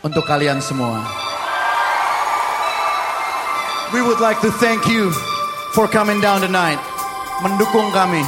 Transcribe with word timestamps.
untuk 0.00 0.24
kalian 0.24 0.60
semua. 0.64 1.04
We 3.90 4.00
would 4.06 4.22
like 4.22 4.38
to 4.46 4.50
thank 4.62 4.86
you 4.86 5.10
for 5.74 5.90
coming 5.90 6.22
down 6.22 6.40
tonight, 6.46 6.78
mendukung 7.42 7.90
kami. 7.90 8.22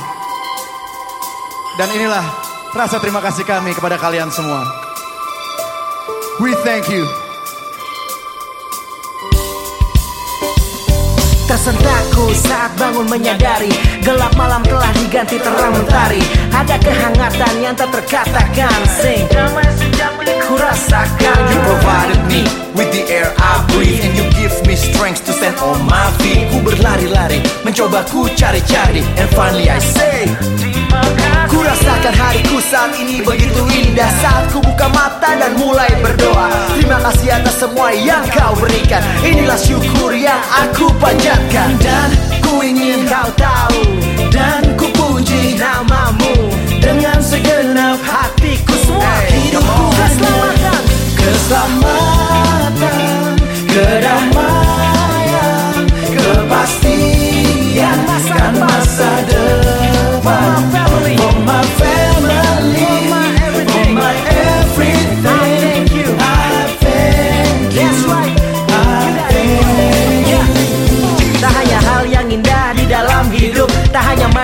Dan 1.79 1.89
inilah 1.95 2.25
rasa 2.77 2.99
terima 2.99 3.23
kasih 3.23 3.47
kami 3.47 3.73
kepada 3.73 3.97
kalian 3.97 4.29
semua. 4.29 4.67
We 6.43 6.53
thank 6.67 6.91
you. 6.91 7.07
Tersentakku 11.53 12.33
saat 12.49 12.73
bangun 12.81 13.13
menyadari 13.13 13.69
Gelap 14.01 14.33
malam 14.41 14.65
telah 14.65 14.89
diganti 14.97 15.37
terang 15.37 15.77
mentari 15.77 16.25
Ada 16.49 16.81
kehangatan 16.81 17.53
yang 17.61 17.77
tak 17.77 17.93
terkatakan 17.93 18.73
Sing 18.89 19.29
Ku 20.41 20.57
rasakan 20.57 21.39
You 21.53 21.59
provided 21.67 22.21
me 22.31 22.43
with 22.73 22.89
the 22.95 23.05
air 23.13 23.29
I 23.37 23.61
breathe 23.73 24.01
And 24.01 24.15
you 24.17 24.25
give 24.33 24.55
me 24.65 24.77
strength 24.77 25.27
to 25.29 25.33
stand 25.37 25.59
on 25.61 25.85
my 25.85 26.09
feet. 26.25 26.49
Ku 26.49 26.65
berlari-lari, 26.65 27.45
mencoba 27.67 28.07
ku 28.09 28.25
cari-cari 28.33 29.05
And 29.21 29.29
finally 29.37 29.69
I 29.69 29.81
say 29.83 30.31
Ku 31.53 31.61
rasakan 31.61 32.17
hariku 32.17 32.57
saat 32.65 32.97
ini 32.97 33.21
begitu 33.21 33.61
indah. 33.69 34.09
Saat 34.25 34.53
ku 34.53 34.61
buka 34.65 34.89
mata 34.89 35.37
dan 35.37 35.53
mulai 35.61 35.89
berdoa. 36.01 36.49
Terima 36.73 36.97
kasih 37.05 37.29
atas 37.41 37.61
semua 37.61 37.93
yang 37.93 38.25
kau 38.33 38.57
berikan. 38.57 39.05
Inilah 39.21 39.61
syukur 39.61 40.13
yang 40.17 40.41
aku 40.65 40.89
panjatkan. 40.97 41.77
Dan 41.81 42.09
ku 42.41 42.65
ingin 42.65 43.05
kau 43.05 43.29
tahu. 43.37 43.81
Dan 44.33 44.65
ku 44.81 44.89
puji 44.97 45.61
namamu 45.61 46.32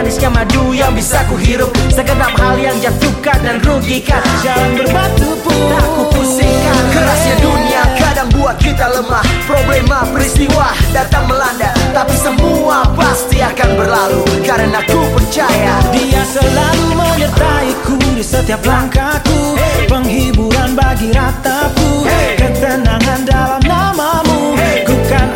manisnya 0.09 0.33
madu 0.33 0.73
yang 0.73 0.97
bisa 0.97 1.20
ku 1.28 1.37
hirup 1.37 1.69
Segenap 1.92 2.33
hal 2.41 2.56
yang 2.56 2.73
jatuhkan 2.81 3.45
dan 3.45 3.61
rugikan. 3.61 4.25
Jangan 4.41 4.81
berbatu 4.81 5.37
pun 5.45 5.53
tak 5.53 5.84
ku 5.84 6.03
pusingkan. 6.17 6.84
Kerasnya 6.97 7.37
dunia 7.45 7.83
kadang 8.00 8.28
buat 8.33 8.56
kita 8.56 8.89
lemah. 8.89 9.20
Problema 9.45 10.09
peristiwa 10.09 10.73
datang 10.97 11.28
melanda. 11.28 11.77
Tapi 11.92 12.17
semua 12.17 12.89
pasti 12.97 13.45
akan 13.45 13.70
berlalu. 13.77 14.25
Karena 14.48 14.81
ku 14.89 14.97
percaya 15.12 15.77
Dia 15.92 16.25
selalu 16.25 16.87
menyertaiku 16.97 18.00
di 18.17 18.25
setiap 18.25 18.65
langkahku. 18.65 19.61
Penghiburan 19.93 20.72
bagi 20.72 21.12
rataku. 21.12 22.09
Ketenangan 22.41 23.28
dalam 23.28 23.61
kan 23.61 24.08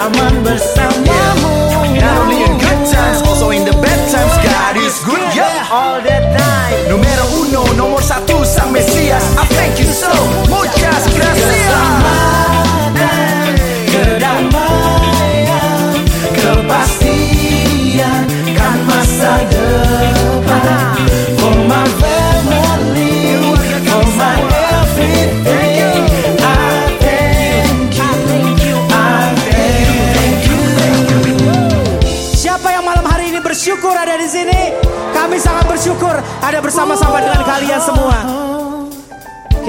aman 0.00 0.44
bersamamu. 0.44 1.52
Not 2.00 2.18
only 2.22 2.42
in 2.42 2.58
good 2.58 2.80
times, 2.90 3.22
also 3.28 3.50
in 3.50 3.64
the 3.64 3.72
bad 3.72 4.00
times 4.10 4.34
God 4.42 4.76
is 4.76 4.98
good, 5.04 5.22
yeah 5.36 5.68
All 5.70 6.00
the 6.00 6.18
time. 6.34 6.88
Numero 6.88 7.21
uno, 7.21 7.21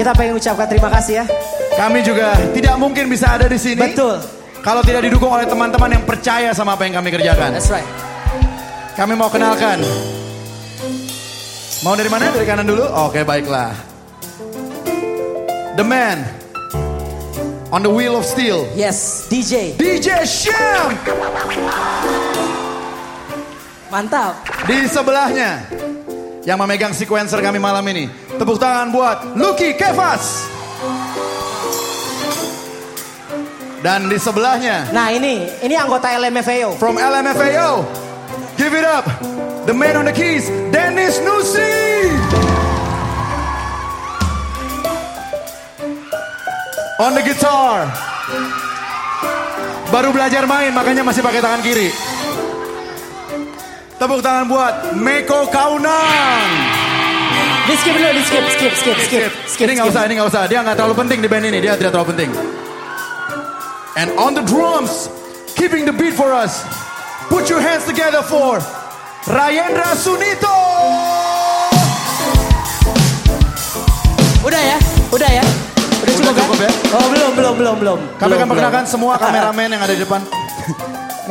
Kita 0.04 0.20
pengen 0.20 0.36
ucapkan 0.36 0.68
terima 0.68 0.92
kasih 0.92 1.14
ya. 1.16 1.24
Kami 1.80 2.04
juga 2.04 2.36
tidak 2.52 2.76
mungkin 2.76 3.08
bisa 3.08 3.40
ada 3.40 3.48
di 3.48 3.56
sini. 3.56 3.80
Betul. 3.88 4.20
Kalau 4.60 4.84
tidak 4.84 5.08
didukung 5.08 5.32
oleh 5.32 5.48
teman-teman 5.48 5.96
yang 5.96 6.04
percaya 6.04 6.52
sama 6.52 6.76
apa 6.76 6.84
yang 6.84 7.00
kami 7.00 7.08
kerjakan. 7.08 7.56
That's 7.56 7.72
right. 7.72 7.88
Kami 9.00 9.16
mau 9.16 9.32
kenalkan. 9.32 9.80
Mau 11.88 11.96
dari 11.96 12.12
mana? 12.12 12.28
Dari 12.36 12.44
kanan 12.44 12.68
dulu? 12.68 12.84
Oke, 12.84 13.24
baiklah. 13.24 13.72
The 15.80 15.84
man 15.88 16.20
on 17.72 17.80
the 17.80 17.88
wheel 17.88 18.20
of 18.20 18.28
steel. 18.28 18.68
Yes, 18.76 19.24
DJ. 19.32 19.80
DJ 19.80 20.28
Syam. 20.28 21.00
Mantap. 23.88 24.36
Di 24.68 24.84
sebelahnya 24.84 25.64
yang 26.44 26.60
memegang 26.60 26.92
sequencer 26.92 27.40
kami 27.40 27.56
malam 27.56 27.80
ini. 27.88 28.23
Tepuk 28.34 28.58
tangan 28.58 28.90
buat 28.90 29.38
Lucky 29.38 29.78
Kevas. 29.78 30.50
Dan 33.84 34.08
di 34.08 34.16
sebelahnya 34.16 34.88
Nah 34.96 35.12
ini, 35.12 35.44
ini 35.60 35.74
anggota 35.76 36.08
LMFAO. 36.16 36.80
from 36.80 36.96
LMFAO. 36.96 37.84
Give 38.56 38.72
it 38.72 38.86
up. 38.86 39.04
The 39.68 39.74
man 39.76 39.96
on 40.00 40.06
the 40.08 40.14
keys, 40.14 40.48
Dennis 40.72 41.20
Nusi. 41.20 42.08
On 46.98 47.12
the 47.12 47.22
guitar. 47.22 47.90
Baru 49.92 50.10
belajar 50.10 50.42
main 50.48 50.72
makanya 50.74 51.06
masih 51.06 51.22
pakai 51.22 51.38
tangan 51.44 51.60
kiri. 51.62 51.88
Tepuk 53.94 54.20
tangan 54.24 54.50
buat 54.50 54.74
Meko 54.98 55.46
Kaunang. 55.54 56.73
Di 57.64 57.74
skip 57.80 57.96
dulu, 57.96 58.12
di 58.12 58.22
skip, 58.28 58.44
skip, 58.44 58.72
skip, 58.76 58.96
skip, 59.08 59.32
skip. 59.48 59.64
ini 59.64 59.80
nggak 59.80 59.88
usah, 59.88 60.02
ini 60.04 60.20
nggak 60.20 60.28
usah. 60.28 60.42
Dia 60.44 60.60
nggak 60.60 60.76
terlalu 60.76 60.94
penting 61.00 61.18
di 61.24 61.28
band 61.32 61.44
ini. 61.48 61.58
Dia 61.64 61.80
tidak 61.80 61.96
terlalu 61.96 62.12
penting. 62.12 62.30
And 63.96 64.12
on 64.20 64.36
the 64.36 64.44
drums, 64.44 65.08
keeping 65.56 65.88
the 65.88 65.94
beat 65.96 66.12
for 66.12 66.28
us. 66.28 66.60
Put 67.32 67.48
your 67.48 67.64
hands 67.64 67.88
together 67.88 68.20
for 68.20 68.60
Rayendra 69.24 69.96
Sunito. 69.96 70.52
Udah 74.44 74.60
ya, 74.60 74.78
udah 75.08 75.30
ya. 75.40 75.44
Udah 76.04 76.12
cukup, 76.20 76.36
Udah 76.36 76.44
cukup 76.44 76.56
kan? 76.60 76.68
ya? 76.68 76.72
Oh 76.92 77.06
belum, 77.08 77.30
belum, 77.32 77.54
belum, 77.56 77.76
belum. 77.80 77.98
Kami 78.20 78.32
akan 78.36 78.48
perkenalkan 78.52 78.84
semua 78.84 79.16
kameramen 79.24 79.72
yang 79.72 79.80
ada 79.80 79.96
di 79.96 80.04
depan. 80.04 80.20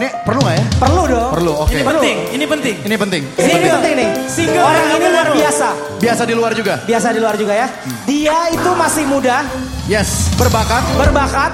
Ini 0.01 0.09
perlu 0.25 0.41
nggak 0.41 0.55
ya? 0.57 0.65
Perlu 0.81 1.01
dong. 1.05 1.31
Perlu, 1.37 1.52
oke. 1.73 1.81
Ini 1.81 1.89
penting, 1.89 2.15
ini 2.29 2.45
penting. 2.45 2.75
Ini 2.85 2.95
penting. 2.97 3.21
Ini 3.33 3.67
penting 3.73 3.93
nih. 3.97 4.09
Single 4.29 4.61
Orang 4.61 4.85
ini 4.93 5.07
luar 5.09 5.27
biasa. 5.33 5.67
Biasa 5.97 6.21
di 6.27 6.33
luar 6.37 6.51
juga. 6.53 6.73
Biasa 6.85 7.07
di 7.09 7.19
luar 7.19 7.35
juga 7.35 7.53
ya. 7.57 7.67
Dia 8.05 8.37
itu 8.53 8.69
masih 8.77 9.03
muda, 9.09 9.41
Yes, 9.89 10.29
berbakat. 10.37 10.83
berbakat. 10.95 11.51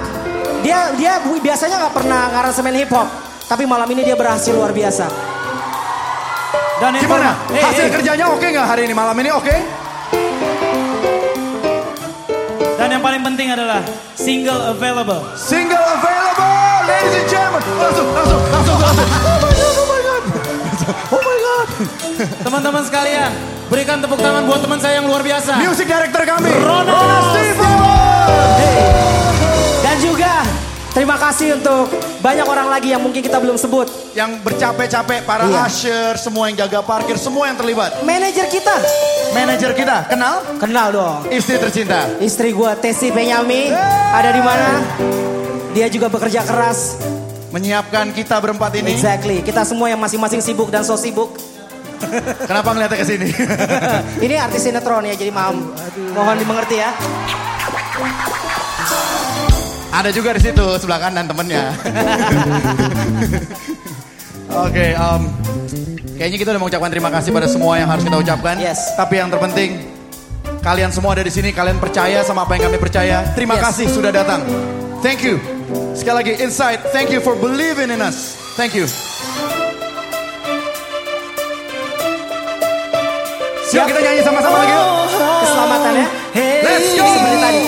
Dia 0.60 0.92
dia 0.94 1.18
biasanya 1.24 1.88
nggak 1.88 1.94
pernah 1.96 2.28
ngaransemen 2.36 2.74
hip 2.76 2.92
hop, 2.92 3.08
tapi 3.48 3.64
malam 3.64 3.88
ini 3.88 4.04
dia 4.04 4.14
berhasil 4.14 4.52
luar 4.52 4.76
biasa. 4.76 5.08
Dan 6.80 6.96
Gimana? 6.96 7.36
Eh, 7.52 7.60
Hasil 7.60 7.88
eh. 7.88 7.92
kerjanya 7.92 8.24
oke 8.32 8.44
nggak 8.44 8.66
hari 8.68 8.88
ini 8.88 8.94
malam 8.96 9.16
ini? 9.20 9.28
Oke? 9.32 9.52
Dan 12.80 12.88
yang 12.96 13.04
paling 13.04 13.20
penting 13.20 13.52
adalah 13.52 13.84
single 14.16 14.72
available. 14.72 15.20
Single 15.36 15.76
available, 15.76 16.88
ladies 16.88 17.14
and 17.20 17.28
gentlemen. 17.28 17.62
Langsung, 17.76 18.08
langsung, 18.16 18.40
langsung, 18.48 18.78
langsung. 18.80 19.49
Oh 21.10 21.20
my 21.20 21.36
god. 21.38 21.68
Teman-teman 22.40 22.82
sekalian, 22.82 23.30
berikan 23.66 23.98
tepuk 23.98 24.16
tangan 24.16 24.44
buat 24.44 24.60
teman 24.60 24.78
saya 24.78 25.00
yang 25.00 25.06
luar 25.06 25.20
biasa. 25.20 25.56
Music 25.58 25.86
director 25.86 26.22
kami, 26.24 26.48
Ronald 26.48 27.36
Dan 29.80 29.96
juga 29.98 30.44
terima 30.90 31.16
kasih 31.16 31.56
untuk 31.56 31.88
banyak 32.20 32.44
orang 32.44 32.68
lagi 32.68 32.92
yang 32.92 33.00
mungkin 33.00 33.20
kita 33.20 33.36
belum 33.36 33.56
sebut. 33.56 33.88
Yang 34.12 34.40
bercapek-capek, 34.42 35.24
para 35.24 35.44
Iya. 35.44 35.66
usher, 35.66 36.12
semua 36.16 36.48
yang 36.48 36.56
jaga 36.58 36.80
parkir, 36.80 37.16
semua 37.16 37.48
yang 37.48 37.56
terlibat. 37.56 38.00
Manajer 38.02 38.46
kita, 38.48 38.76
Manajer 39.30 39.72
kita, 39.72 39.96
kenal? 40.08 40.34
kenal 40.58 40.88
dong. 40.90 41.18
Istri 41.28 41.56
tercinta. 41.58 42.00
Istri 42.18 42.52
gua 42.52 42.74
Tesi 42.74 43.08
Penyami 43.08 43.72
ada 44.10 44.30
di 44.30 44.42
mana? 44.42 44.68
Dia 45.70 45.86
juga 45.86 46.10
bekerja 46.10 46.42
keras. 46.42 46.98
Menyiapkan 47.50 48.14
kita 48.14 48.38
berempat 48.38 48.78
ini. 48.78 48.94
Exactly. 48.94 49.42
Kita 49.42 49.66
semua 49.66 49.90
yang 49.90 49.98
masing-masing 49.98 50.38
sibuk 50.38 50.70
dan 50.70 50.86
so 50.86 50.94
sibuk. 50.94 51.34
Kenapa 52.48 52.72
ngeliatnya 52.72 52.98
ke 53.02 53.06
sini? 53.06 53.28
Ini 54.24 54.34
artis 54.40 54.64
sinetron 54.64 55.04
ya, 55.04 55.12
jadi 55.18 55.28
maaf. 55.28 55.52
Mohon 56.16 56.36
dimengerti 56.40 56.80
ya. 56.80 56.90
Ada 59.90 60.08
juga 60.14 60.32
di 60.32 60.40
situ 60.40 60.64
sebelah 60.80 60.96
kanan 61.02 61.26
temennya. 61.28 61.74
Oke, 64.64 64.94
um, 64.96 65.22
kayaknya 66.16 66.38
kita 66.40 66.50
udah 66.56 66.60
mengucapkan 66.62 66.90
terima 66.90 67.10
kasih 67.12 67.30
pada 67.30 67.46
semua 67.50 67.76
yang 67.76 67.90
harus 67.90 68.02
kita 68.06 68.16
ucapkan. 68.16 68.54
Yes. 68.58 68.94
Tapi 68.96 69.20
yang 69.20 69.28
terpenting, 69.28 69.70
kalian 70.62 70.90
semua 70.94 71.12
ada 71.18 71.26
di 71.26 71.32
sini, 71.34 71.50
kalian 71.52 71.76
percaya 71.82 72.22
sama 72.22 72.46
apa 72.46 72.56
yang 72.56 72.70
kami 72.70 72.78
percaya. 72.78 73.28
Terima 73.34 73.58
Yes. 73.58 73.62
kasih 73.66 73.86
sudah 73.92 74.10
datang. 74.14 74.40
Thank 75.00 75.24
you. 75.24 75.40
Sekali 75.96 76.16
lagi, 76.20 76.32
Inside, 76.38 76.80
thank 76.92 77.08
you 77.08 77.20
for 77.20 77.32
believing 77.34 77.88
in 77.88 78.00
us. 78.00 78.36
Thank 78.56 78.76
you. 78.76 78.84
Siap 83.70 83.86
kita 83.86 84.00
nyanyi 84.02 84.20
sama-sama 84.20 84.56
lagi 84.60 84.72
yuk. 84.74 84.86
Keselamatan 85.40 85.92
ya. 85.94 86.06
Let's 86.60 86.88
go. 86.92 87.06
Seperti 87.06 87.38
tadi. 87.38 87.62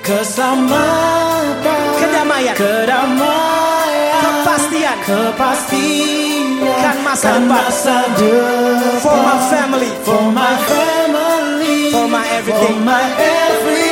Keselamatan, 0.00 1.84
Kedamaian. 2.00 2.54
kedamaian, 2.56 4.22
Kepastian. 4.24 4.96
kepastian 5.04 6.48
Kan 6.80 6.96
masa 7.04 7.26
kan 7.28 7.42
depan. 7.44 7.60
masa 7.68 7.96
depan. 8.16 8.96
For 9.04 9.18
my 9.20 9.36
family. 9.52 9.90
for 10.00 10.22
my 10.32 10.54
family, 10.64 11.92
For 11.92 12.06
my 12.08 12.24
everything. 12.32 12.80
for 12.80 12.88
my 12.88 13.04
everything. 13.20 13.87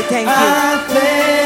I 0.00 0.08
thank 0.08 0.28
you. 0.28 0.34
I 0.34 0.86
thank 0.88 1.34
you. 1.34 1.39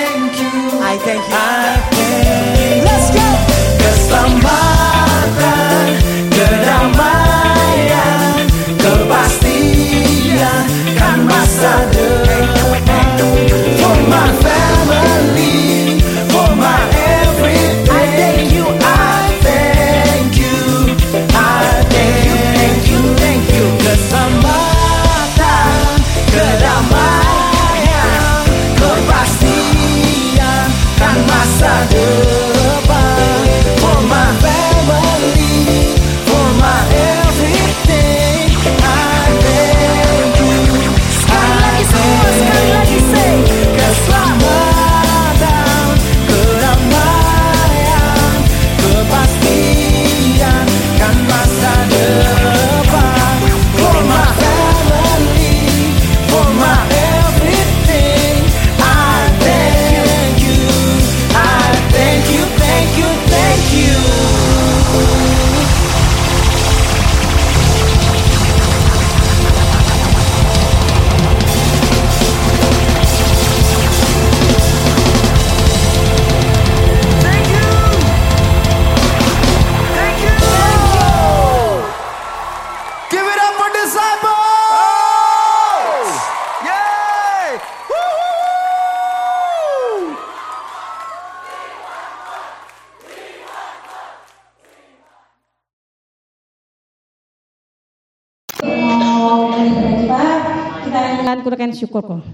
Kurangkan 101.44 101.76
syukur 101.76 102.00
kok. 102.00 102.24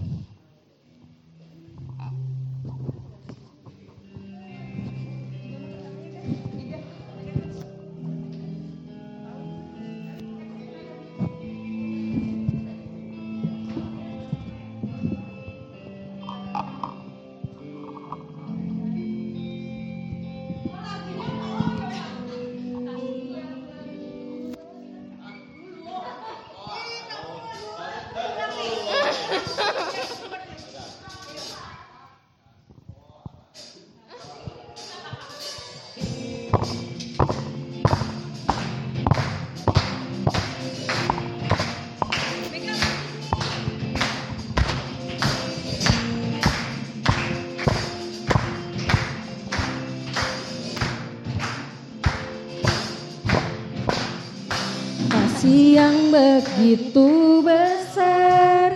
Begitu 56.40 57.44
besar 57.44 58.72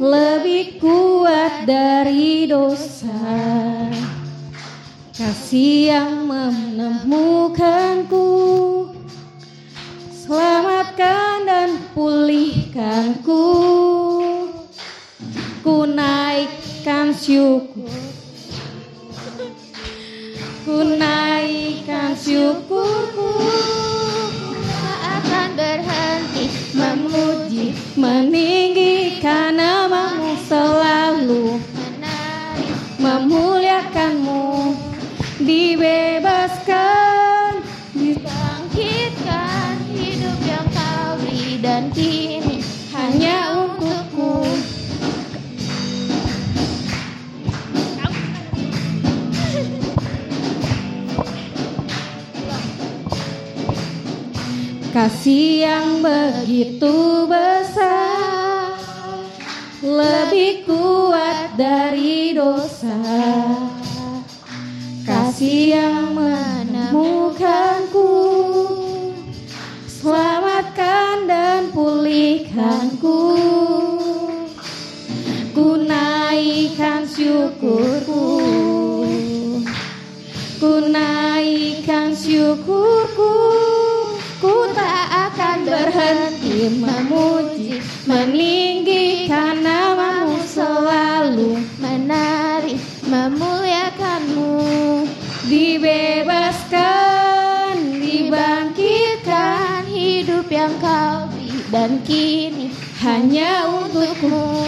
Lebih 0.00 0.80
kuat 0.80 1.68
dari 1.68 2.48
dosa. 2.48 3.20
Kasih 5.12 5.92
yang 5.92 6.24
menemukanku 6.24 8.24
Selamatkan 10.08 11.44
dan 11.44 11.76
pulihkanku. 11.92 13.44
Ku 15.60 15.84
naikkan 15.84 17.12
syukur 17.12 17.89
Kasih 55.00 55.64
yang 55.64 56.04
begitu 56.04 57.24
besar 57.24 58.76
Lebih 59.80 60.68
kuat 60.68 61.56
dari 61.56 62.36
dosa. 62.36 63.00
Kasih 65.08 65.72
yang 65.72 66.12
menemukanku 66.12 68.12
Selamatkan 69.88 71.24
dan 71.24 71.72
pulihkanku. 71.72 73.40
Ku 75.56 75.80
naikkan 75.80 77.08
syukurku. 77.08 78.36
Ku 80.60 80.92
naikkan 80.92 82.12
syukurku 82.12 82.99
memuji 86.78 87.82
Meninggikan 88.06 89.62
namamu 89.62 90.38
selalu. 90.46 91.58
Menang 91.82 92.60
hari 92.60 92.76
memuliakanmu. 93.06 94.56
Dibebaskan, 95.50 96.70
Dibangkitkan 97.98 99.88
hidup 99.90 100.46
yang 100.52 100.70
kau 100.78 101.30
dan 101.70 102.02
kini 102.02 102.74
hanya 102.98 103.70
untukmu 103.70 104.59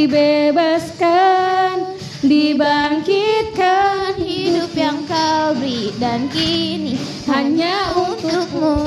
dibebaskan, 0.00 1.92
dibangkitkan 2.24 4.16
hidup 4.16 4.72
yang 4.72 5.04
kau 5.04 5.52
beri. 5.60 5.92
Dan 6.00 6.24
kini 6.32 6.96
hanya 7.28 7.92
untukmu. 7.92 8.80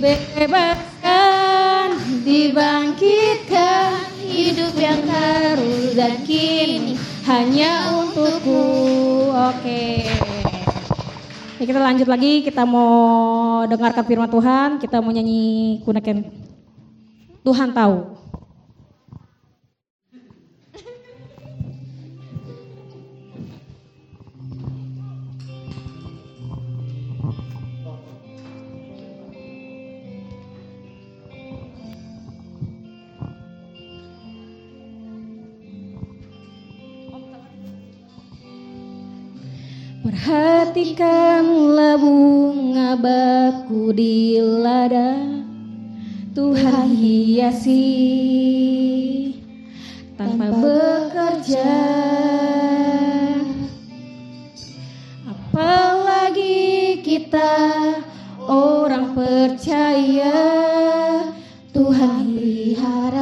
Bebaskan, 0.00 2.00
dibangkitkan 2.24 4.08
hidup 4.24 4.72
yang 4.80 5.04
baru. 5.04 5.92
Dan 5.92 6.24
kini 6.24 6.96
hanya 7.28 7.92
untukmu. 8.00 8.64
Oke. 9.52 10.08
Ya, 11.60 11.64
kita 11.68 11.76
lanjut 11.76 12.08
lagi, 12.08 12.40
kita 12.40 12.64
mau 12.64 13.68
dengarkan 13.68 14.04
firman 14.08 14.32
Tuhan, 14.32 14.80
kita 14.80 15.04
mau 15.04 15.12
nyanyi 15.12 15.76
gunakan 15.84 16.24
Tuhan 17.44 17.76
tahu. 17.76 18.19
Perhatikanlah 40.30 41.98
bunga 41.98 42.94
baku 42.94 43.90
di 43.90 44.38
lada. 44.38 45.18
Tuhan 46.30 46.94
hiasi 46.94 47.82
tanpa 50.14 50.54
bekerja. 50.54 51.74
Apalagi 55.26 57.02
kita 57.02 57.50
orang 58.46 59.18
percaya 59.18 60.46
Tuhan 61.74 62.38
pelihara 62.38 63.19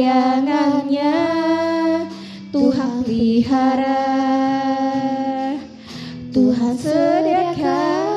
kesayangannya 0.00 1.16
Tuhan 2.48 3.04
pelihara. 3.04 4.08
Tuhan 6.32 6.72
sediakan 6.72 8.08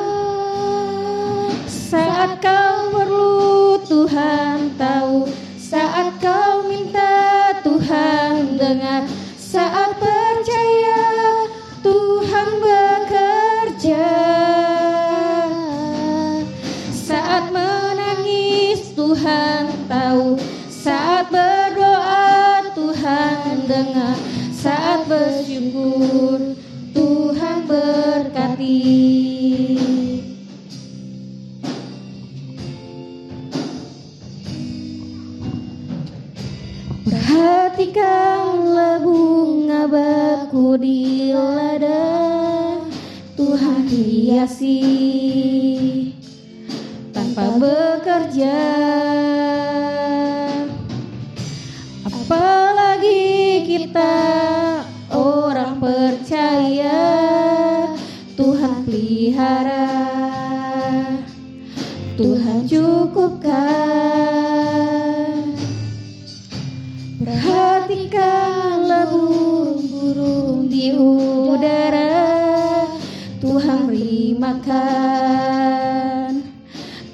Saat 1.68 2.40
kau 2.40 2.88
perlu 2.88 3.76
Tuhan 3.84 4.72
tahu. 4.80 5.28
Saat 5.60 6.16
kau 6.24 6.64
minta 6.64 7.52
Tuhan 7.60 8.56
dengar. 8.56 9.04
Saat 9.36 10.00
percaya 10.00 11.04
Tuhan 11.84 12.48
bekerja. 12.64 14.08
Saat 16.96 17.52
menangis 17.52 18.96
Tuhan 18.96 19.68
tahu. 19.84 20.40
Saat 20.72 21.28
berdoa 21.28 21.53
bersyukur 25.14 26.58
Tuhan 26.90 27.70
berkati. 27.70 28.82
Perhatikanlah 37.06 38.98
bunga 39.06 39.86
baku 39.86 40.74
di 40.82 41.30
lada 41.30 42.82
Tuhan 43.38 43.86
hiasi 43.86 45.03
Cukupkan. 62.64 63.52
Perhatikanlah 67.20 69.04
burung-burung 69.12 70.72
di 70.72 70.96
udara. 70.96 72.24
Tuhan 73.44 73.84
beri 73.84 74.32
makan 74.40 76.40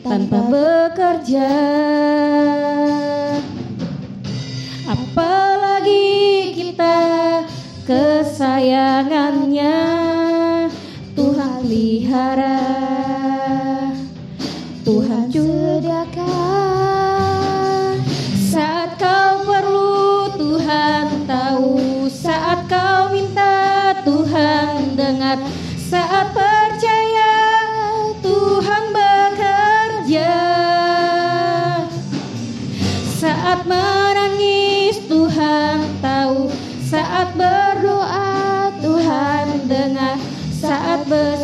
tanpa 0.06 0.38
bekerja. 0.46 1.50
Apalagi 4.86 6.54
kita 6.54 6.94
kesayangannya. 7.90 9.82
Tuhan 11.18 11.66
pelihara 11.66 12.69
sediakan 15.30 16.26
Saat 18.50 18.98
kau 18.98 19.46
perlu 19.46 20.26
Tuhan 20.34 21.22
tahu. 21.22 22.10
Saat 22.10 22.66
kau 22.66 23.14
minta 23.14 23.94
Tuhan 24.02 24.98
dengar. 24.98 25.38
Saat 25.78 26.34
percaya 26.34 27.62
Tuhan 28.18 28.82
bekerja. 28.90 30.34
Saat 33.22 33.70
menangis 33.70 34.98
Tuhan 35.06 35.78
tahu. 36.02 36.50
Saat 36.90 37.38
berdoa 37.38 38.74
Tuhan 38.82 39.46
dengar. 39.70 40.18
Saat 40.50 41.06
bersyukur 41.06 41.39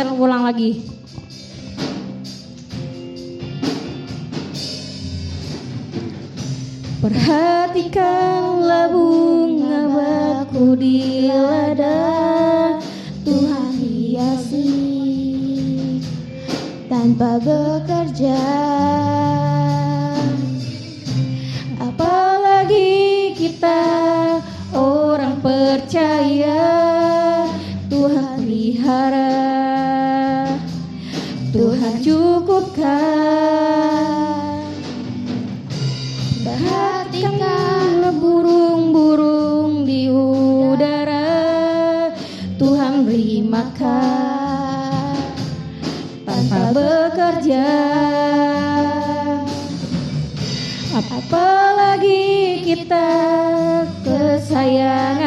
Nyanyikan 0.00 0.16
ulang 0.16 0.48
lagi. 0.48 0.80
Perhatikanlah 7.04 8.88
bunga 8.88 9.80
baku 9.92 10.72
di 10.80 11.28
lada. 11.28 12.00
Tuhan 13.28 13.76
hiasi 13.76 14.72
tanpa 16.88 17.36
bekerja 17.36 18.40
kesayangannya 54.70 55.19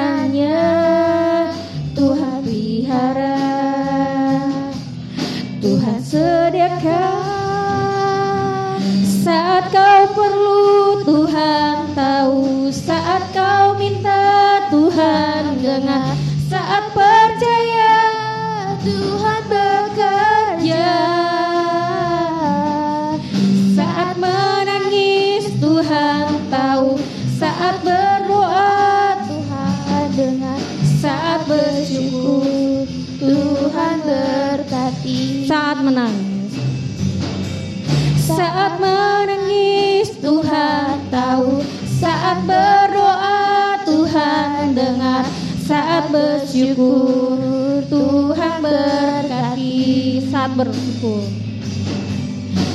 Saat 38.63 38.79
menangis 38.79 40.23
Tuhan 40.23 40.95
tahu. 41.11 41.59
Saat 41.99 42.47
berdoa 42.47 43.75
Tuhan 43.83 44.71
dengar. 44.71 45.27
Saat 45.59 46.07
bersyukur 46.07 47.83
Tuhan 47.91 48.63
berkati. 48.63 49.83
Saat 50.31 50.55
bersyukur. 50.55 51.27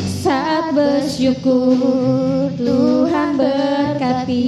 Saat 0.04 0.76
bersyukur 0.76 2.52
Tuhan 2.60 3.40
berkati. 3.40 4.44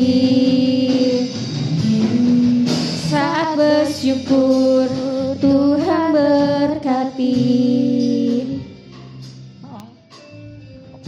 Saat 3.08 3.56
bersyukur 3.56 4.92
Tuhan 5.40 6.04
berkati 6.12 7.89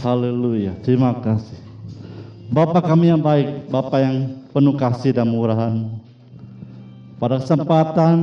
Haleluya, 0.03 0.75
terima 0.83 1.15
kasih. 1.15 1.55
Bapak 2.51 2.91
kami 2.91 3.07
yang 3.07 3.23
baik, 3.23 3.71
Bapak 3.71 4.03
yang 4.03 4.15
penuh 4.51 4.75
kasih 4.75 5.15
dan 5.15 5.31
murahan. 5.31 5.95
Pada 7.23 7.39
kesempatan 7.39 8.19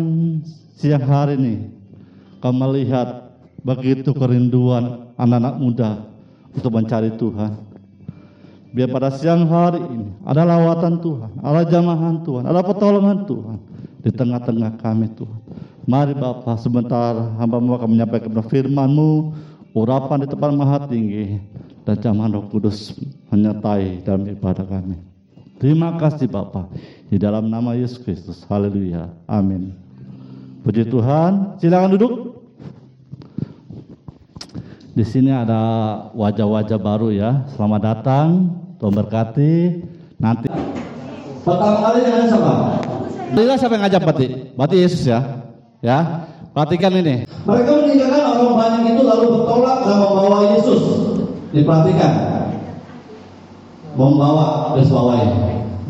siang 0.77 1.01
hari 1.01 1.41
ini, 1.41 1.73
kau 2.45 2.53
melihat 2.53 3.33
begitu 3.65 4.13
kerinduan 4.13 5.09
anak-anak 5.17 5.55
muda 5.57 5.91
untuk 6.53 6.69
mencari 6.69 7.17
Tuhan. 7.17 7.57
Biar 8.77 8.93
pada 8.93 9.17
siang 9.17 9.49
hari 9.49 9.81
ini 9.81 10.13
ada 10.29 10.45
lawatan 10.45 11.01
Tuhan, 11.01 11.33
ada 11.41 11.65
jamahan 11.65 12.21
Tuhan, 12.21 12.45
ada 12.45 12.61
pertolongan 12.61 13.25
Tuhan 13.25 13.57
di 14.05 14.11
tengah-tengah 14.13 14.77
kami 14.85 15.17
Tuhan. 15.17 15.41
Mari 15.89 16.13
Bapak 16.13 16.61
sebentar 16.61 17.17
hamba 17.41 17.57
mu 17.57 17.73
akan 17.73 17.89
menyampaikan 17.89 18.37
firman-Mu, 18.37 19.33
urapan 19.73 20.21
di 20.21 20.29
tempat 20.29 20.51
maha 20.53 20.85
tinggi 20.85 21.41
dan 21.85 21.97
jamahan 21.99 22.37
Roh 22.37 22.47
Kudus 22.49 22.97
menyertai 23.33 24.05
dalam 24.05 24.29
ibadah 24.29 24.67
kami. 24.67 24.97
Terima 25.61 25.93
kasih 26.01 26.25
Bapak 26.25 26.73
di 27.13 27.21
dalam 27.21 27.53
nama 27.53 27.77
Yesus 27.77 28.01
Kristus. 28.01 28.49
Haleluya. 28.49 29.13
Amin. 29.29 29.77
Puji 30.65 30.89
Tuhan. 30.89 31.61
Silakan 31.61 31.97
duduk. 31.97 32.13
Di 34.97 35.05
sini 35.07 35.33
ada 35.33 35.61
wajah-wajah 36.17 36.81
baru 36.81 37.09
ya. 37.13 37.45
Selamat 37.57 37.81
datang, 37.93 38.53
Tuhan 38.81 38.95
berkati. 38.97 39.85
Nanti 40.21 40.49
pertama 41.41 41.79
kali 41.89 41.99
dengan 42.05 42.25
siapa? 42.29 42.53
Inilah 43.31 43.57
siapa 43.57 43.73
yang 43.77 43.85
ngajak 43.89 44.01
berarti? 44.05 44.27
Berarti 44.57 44.77
Yesus 44.77 45.03
ya. 45.09 45.21
Ya. 45.81 46.29
Perhatikan 46.51 46.93
ini. 46.99 47.25
Mereka 47.47 47.71
meninggalkan 47.85 48.25
orang 48.37 48.55
banyak 48.59 48.83
itu 48.97 49.03
lalu 49.07 49.27
bertolak 49.39 49.77
dan 49.87 49.97
membawa 50.03 50.39
Yesus. 50.59 51.10
Diperhatikan. 51.51 52.13
Membawa 53.99 54.75
bawahi. 54.79 55.29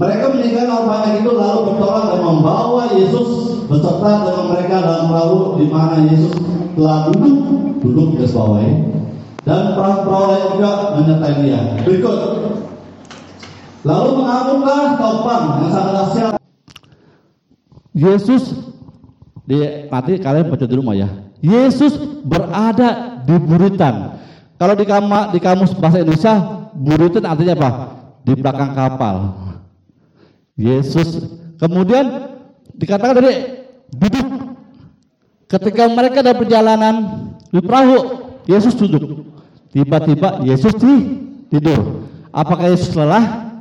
Mereka 0.01 0.25
meninggalkan 0.33 0.73
orang 0.73 0.89
banyak 0.89 1.13
itu 1.21 1.31
lalu 1.37 1.59
bertolak 1.69 2.05
dan 2.09 2.21
membawa 2.25 2.83
Yesus 2.97 3.29
beserta 3.69 4.25
dengan 4.25 4.47
mereka 4.49 4.77
dalam 4.81 5.13
perahu 5.13 5.61
di 5.61 5.67
mana 5.69 6.09
Yesus 6.09 6.33
telah 6.73 7.13
duduk 7.13 7.37
duduk 7.85 8.09
bawahi 8.33 8.91
dan 9.45 9.73
perahu-perahu 9.73 10.25
lain 10.29 10.47
juga 10.57 10.71
menyertai 11.01 11.35
dia. 11.45 11.61
Berikut. 11.85 12.17
Lalu 13.81 14.11
mengamuklah 14.21 15.01
topang 15.01 15.45
yang 15.65 15.73
sangat 15.73 15.93
dahsyat. 15.97 16.33
Yesus 17.97 18.45
di 19.49 19.89
nanti 19.89 20.21
kalian 20.21 20.53
baca 20.53 20.67
di 20.69 20.75
rumah 20.77 20.95
ya. 20.97 21.09
Yesus 21.41 21.97
berada 22.21 23.21
di 23.25 23.37
buritan. 23.41 24.20
Kalau 24.61 24.77
di, 24.77 24.85
kama, 24.85 25.33
di 25.33 25.41
kamus 25.41 25.73
bahasa 25.73 26.05
Indonesia, 26.05 26.37
buritan 26.77 27.25
artinya 27.25 27.57
apa? 27.57 27.71
Di 28.29 28.37
belakang 28.37 28.77
kapal. 28.77 29.17
Yesus 30.61 31.25
kemudian 31.57 32.37
dikatakan 32.77 33.17
dari 33.17 33.65
duduk. 33.89 34.53
Ketika 35.49 35.89
mereka 35.89 36.21
dalam 36.21 36.37
perjalanan 36.37 36.95
di 37.49 37.65
perahu, 37.65 38.21
Yesus 38.45 38.77
duduk. 38.77 39.25
Tiba-tiba 39.73 40.45
Yesus 40.45 40.77
tidur. 41.49 42.05
Apakah 42.29 42.69
Yesus 42.69 42.93
lelah? 42.93 43.57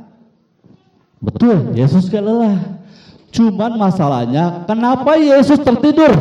Betul, 1.16 1.72
Yesus 1.72 2.12
gak 2.12 2.20
lelah. 2.20 2.60
Cuman 3.32 3.80
masalahnya 3.80 4.68
kenapa 4.68 5.16
Yesus 5.16 5.64
tertidur? 5.64 6.12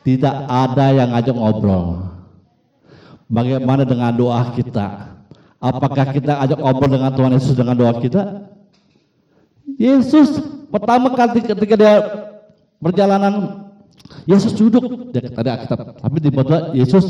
Tidak 0.00 0.36
ada 0.48 0.96
yang 0.96 1.12
ngajak 1.12 1.36
ngobrol. 1.36 2.15
Bagaimana 3.26 3.82
dengan 3.82 4.14
doa 4.14 4.54
kita? 4.54 5.18
Apakah 5.58 6.14
kita 6.14 6.38
ajak 6.46 6.58
ngobrol 6.62 6.90
dengan 6.94 7.10
Tuhan 7.10 7.32
Yesus 7.34 7.54
dengan 7.58 7.74
doa 7.74 7.94
kita? 7.98 8.22
Yesus 9.76 10.38
pertama 10.70 11.10
kali 11.10 11.42
ketika 11.42 11.74
dia 11.74 11.94
perjalanan 12.78 13.66
Yesus 14.30 14.54
duduk. 14.54 15.10
Dia 15.10 15.26
tadi 15.26 15.50
Alkitab 15.50 15.98
tapi 15.98 16.16
di 16.22 16.30
Yesus 16.78 17.04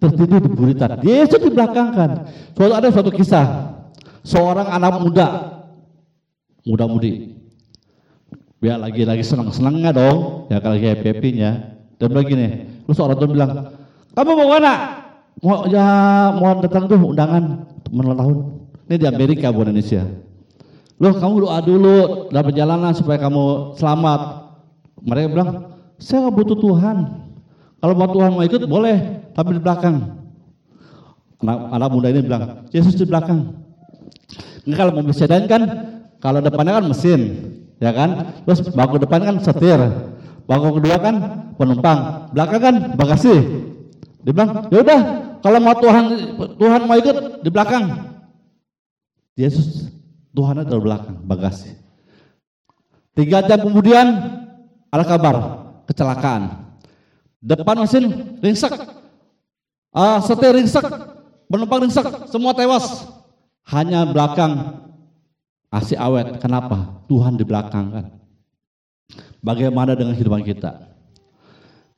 tertidur 0.00 0.40
di 0.40 0.48
buritan. 0.48 0.96
Yesus 1.04 1.40
di 1.44 1.50
belakang 1.52 1.92
kan 1.92 2.10
suatu 2.56 2.72
ada 2.72 2.88
suatu 2.88 3.12
kisah. 3.12 3.76
Seorang 4.24 4.68
anak 4.68 5.00
muda. 5.00 5.28
Muda 6.64 6.84
mudi. 6.88 7.36
Biar 8.60 8.80
lagi 8.80 9.04
lagi 9.08 9.24
senang 9.24 9.52
senangnya 9.52 9.92
dong? 9.92 10.48
Ya 10.48 10.60
kalau 10.60 10.76
lagi 10.76 10.88
happy 10.88 11.08
happynya 11.08 11.80
dan 12.00 12.16
begini 12.16 12.48
terus 12.88 12.96
orang 12.96 13.16
tuh 13.20 13.28
bilang 13.28 13.76
kamu 14.16 14.32
mau 14.32 14.48
mana 14.56 14.99
mau 15.38 15.70
ya 15.70 15.86
mau 16.34 16.58
datang 16.58 16.90
tuh 16.90 16.98
undangan 16.98 17.70
teman 17.86 18.18
tahun 18.18 18.38
ini 18.90 18.96
di 18.98 19.06
Amerika 19.06 19.54
bukan 19.54 19.70
Indonesia 19.70 20.02
Loh 21.00 21.16
kamu 21.16 21.48
doa 21.48 21.58
dulu 21.64 22.28
dalam 22.28 22.44
perjalanan 22.44 22.92
supaya 22.92 23.16
kamu 23.16 23.72
selamat. 23.80 24.20
Mereka 25.00 25.26
bilang, 25.32 25.50
saya 25.96 26.28
nggak 26.28 26.36
butuh 26.36 26.58
Tuhan. 26.60 26.96
Kalau 27.80 27.94
mau 27.96 28.08
Tuhan 28.12 28.30
mau 28.36 28.44
ikut 28.44 28.68
boleh, 28.68 29.24
tapi 29.32 29.56
di 29.56 29.64
belakang. 29.64 29.96
Anak, 31.40 31.58
anak 31.72 31.88
muda 31.88 32.12
ini 32.12 32.20
bilang, 32.20 32.68
Yesus 32.68 33.00
di 33.00 33.08
belakang. 33.08 33.48
Ini 34.68 34.76
kalau 34.76 34.92
mobil 34.92 35.16
sedan 35.16 35.48
kan, 35.48 35.62
kalau 36.20 36.44
depannya 36.44 36.76
kan 36.76 36.84
mesin, 36.92 37.20
ya 37.80 37.96
kan? 37.96 38.36
Terus 38.44 38.68
bangku 38.68 39.00
depan 39.00 39.24
kan 39.24 39.36
setir, 39.40 39.80
bangku 40.44 40.84
kedua 40.84 41.00
kan 41.00 41.14
penumpang, 41.56 42.28
belakang 42.36 42.60
kan 42.60 42.74
bagasi. 43.00 43.34
Dia 44.20 44.32
bilang, 44.36 44.68
ya 44.68 44.78
udah, 44.84 45.00
kalau 45.40 45.58
mau 45.58 45.76
Tuhan 45.80 46.04
Tuhan 46.60 46.80
mau 46.84 46.96
ikut 47.00 47.16
di 47.40 47.48
belakang. 47.48 47.84
Yesus 49.38 49.88
Tuhan 50.36 50.60
ada 50.60 50.68
di 50.68 50.82
belakang 50.84 51.16
bagasi. 51.24 51.72
Tiga 53.16 53.40
jam 53.44 53.64
kemudian 53.64 54.06
ada 54.92 55.04
kabar 55.04 55.36
kecelakaan. 55.88 56.70
Depan 57.40 57.80
mesin 57.80 58.36
ringsek. 58.44 58.70
Ah, 59.90 60.22
setir 60.22 60.54
ringsek, 60.54 60.86
penumpang 61.50 61.82
ringsek, 61.82 62.30
semua 62.30 62.54
tewas. 62.54 63.08
Hanya 63.66 64.06
belakang 64.06 64.78
asih 65.72 65.98
awet. 65.98 66.38
Kenapa? 66.38 67.02
Tuhan 67.08 67.34
di 67.34 67.42
belakang 67.48 67.86
kan. 67.90 68.06
Bagaimana 69.40 69.96
dengan 69.96 70.14
kehidupan 70.14 70.44
kita? 70.44 70.99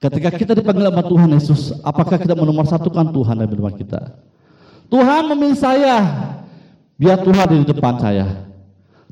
Ketika 0.03 0.35
kita 0.35 0.53
dipanggil 0.59 0.91
sama 0.91 1.03
Tuhan 1.07 1.31
Yesus, 1.31 1.61
apakah 1.87 2.19
kita 2.19 2.35
menomorsatukan 2.35 3.15
Tuhan 3.15 3.35
dalam 3.39 3.47
kehidupan 3.47 3.75
kita? 3.79 4.19
Tuhan 4.91 5.31
memilih 5.31 5.55
saya, 5.55 5.97
biar 6.99 7.23
Tuhan 7.23 7.47
di 7.63 7.71
depan 7.71 8.03
saya. 8.03 8.51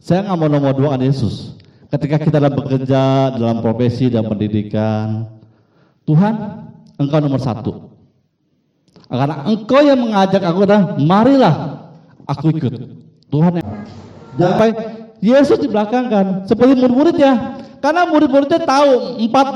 Saya 0.03 0.27
nggak 0.27 0.35
mau 0.35 0.51
nomor 0.51 0.75
dua 0.75 0.99
Yesus. 0.99 1.55
Ketika 1.95 2.19
kita 2.19 2.43
dalam 2.43 2.59
bekerja, 2.59 3.31
dalam 3.39 3.63
profesi, 3.63 4.11
dalam 4.11 4.35
pendidikan, 4.35 5.31
Tuhan, 6.11 6.67
Engkau 6.99 7.23
nomor 7.23 7.39
satu. 7.39 7.73
Karena 9.07 9.47
Engkau 9.47 9.81
yang 9.87 10.11
mengajak 10.11 10.43
aku 10.43 10.67
dan 10.67 10.99
marilah 11.07 11.87
aku 12.27 12.51
ikut. 12.51 12.99
Tuhan 13.31 13.63
yang 13.63 13.71
sampai 14.35 14.71
Yesus 15.23 15.63
di 15.63 15.71
belakang 15.71 16.11
kan, 16.11 16.27
seperti 16.51 16.75
murid-muridnya. 16.75 17.63
Karena 17.79 18.11
murid-muridnya 18.11 18.67
tahu 18.67 19.23
empat 19.23 19.47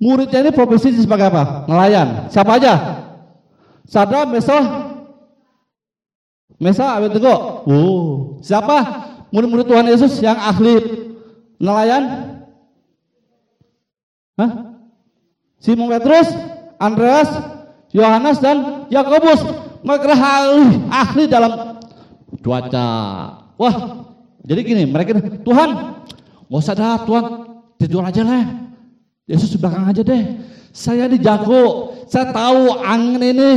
muridnya 0.00 0.40
ini 0.48 0.50
profesi 0.50 0.96
sebagai 0.96 1.28
apa? 1.28 1.68
Nelayan. 1.68 2.32
Siapa 2.32 2.56
aja? 2.56 2.74
Sadra, 3.84 4.24
Mesa, 4.24 4.58
Mesa, 6.56 6.96
Abednego. 6.96 7.64
Oh, 7.68 8.40
siapa? 8.40 9.08
Murid-murid 9.30 9.68
Tuhan 9.68 9.86
Yesus 9.86 10.18
yang 10.24 10.40
ahli 10.40 10.80
nelayan? 11.60 12.02
Hah? 14.40 14.50
Simon 15.60 15.92
Petrus, 15.92 16.32
Andreas, 16.80 17.28
Yohanes 17.92 18.40
dan 18.40 18.88
Yakobus. 18.88 19.40
Mereka 19.80 20.12
ahli, 20.12 20.76
ahli 20.88 21.24
dalam 21.28 21.80
cuaca. 22.44 22.88
Wah, 23.56 23.74
jadi 24.44 24.60
gini, 24.64 24.82
mereka 24.88 25.20
Tuhan, 25.44 25.68
nggak 26.48 26.60
usah 26.60 26.76
dah 26.76 27.00
Tuhan, 27.04 27.24
tidur 27.76 28.04
aja 28.04 28.24
lah. 28.24 28.69
Yesus 29.30 29.54
di 29.54 29.58
belakang 29.62 29.86
aja 29.86 30.02
deh. 30.02 30.42
Saya 30.74 31.06
di 31.06 31.22
jago, 31.22 31.94
saya 32.10 32.34
tahu 32.34 32.82
angin 32.82 33.22
ini 33.22 33.50